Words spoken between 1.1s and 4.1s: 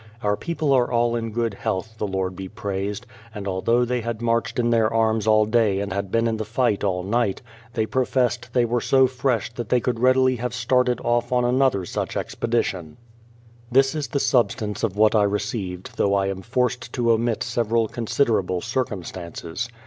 in good health, the Lord be praised, and although they